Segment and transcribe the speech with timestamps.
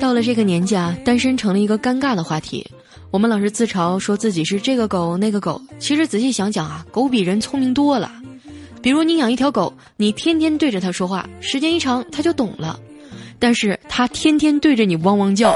[0.00, 2.66] 到了这个年纪啊，单身成了一个尴尬的话题。
[3.10, 8.10] 我们老是自嘲说自己是这个狗那个狗，其实仔细想想啊，狗比人聪明多了。
[8.80, 12.78] 比如你养一条狗，你天天对着它说话，时间一长它就懂了；
[13.38, 15.54] 但是它天天对着你汪汪叫，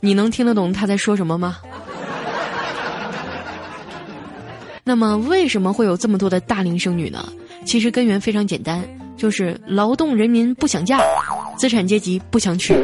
[0.00, 1.58] 你能听得懂它在说什么吗？
[4.84, 7.32] 那么为什么会有这么多的大龄剩女呢？
[7.64, 8.82] 其实根源非常简单，
[9.18, 10.98] 就是劳动人民不想嫁，
[11.58, 12.74] 资产阶级不想娶。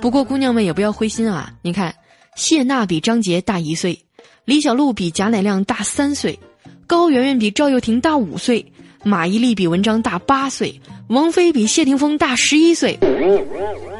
[0.00, 1.92] 不过姑娘们也不要灰心啊，你看。
[2.36, 3.98] 谢娜比张杰大一岁，
[4.44, 6.38] 李小璐比贾乃亮大三岁，
[6.86, 8.70] 高圆圆比赵又廷大五岁，
[9.02, 12.98] 马伊琍比文章大八岁，王菲比谢霆锋大十一岁。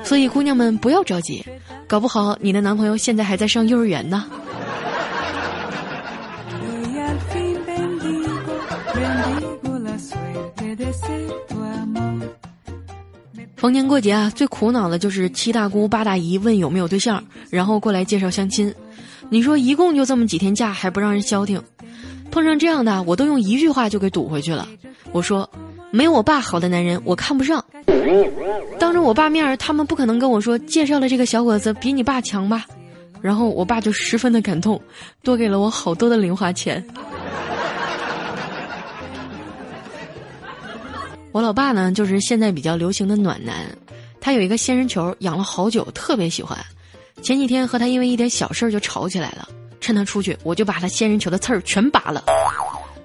[0.05, 1.43] 所以姑娘们不要着急，
[1.89, 4.27] 搞不好你的男朋友现在还在上幼儿园呢。
[13.57, 18.73] 逢年过节啊，最苦恼的就是七大姑八大姨问有没有对象，然后过来介绍相亲。
[19.29, 21.61] 你说一共就这么几天假，还不让人消停？
[22.31, 24.69] 碰上这样的，我都用一句话就给堵回去了。
[25.11, 25.49] 我说，
[25.91, 27.65] 没我爸好的男人我看不上。
[28.79, 32.67] 当着我爸面儿，他们不可能跟我说介绍了这个小伙子比你爸强吧？
[33.21, 34.81] 然后我爸就十分的感动，
[35.25, 36.87] 多给了我好多的零花钱。
[41.37, 43.57] 我老爸呢，就是现在比较流行的暖男，
[44.23, 46.59] 他有一个仙人球，养了好久，特别喜欢。
[47.21, 49.47] 前几天和他因为一点小事儿就吵起来了，
[49.79, 52.25] 趁他出去，我就把他仙人球的刺儿全拔了。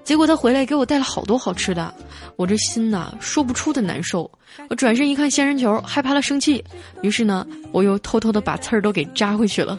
[0.06, 1.94] 结果他回来给我带了好多好吃的，
[2.38, 4.32] 我这心呐说不出的难受。
[4.70, 6.64] 我转身一看仙人球，害怕他生气，
[7.02, 9.78] 于是呢，我又偷偷的把刺儿都给扎回去了。